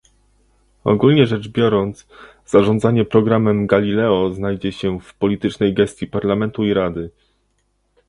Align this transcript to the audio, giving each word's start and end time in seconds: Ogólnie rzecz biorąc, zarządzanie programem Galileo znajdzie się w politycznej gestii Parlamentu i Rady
Ogólnie 0.83 1.25
rzecz 1.25 1.47
biorąc, 1.47 2.07
zarządzanie 2.45 3.05
programem 3.05 3.67
Galileo 3.67 4.31
znajdzie 4.33 4.71
się 4.71 4.99
w 4.99 5.13
politycznej 5.13 5.73
gestii 5.73 6.07
Parlamentu 6.07 6.63
i 6.63 6.73
Rady 6.73 7.09